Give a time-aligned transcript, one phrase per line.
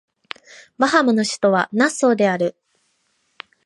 [0.79, 2.55] バハマの首都はナッソーである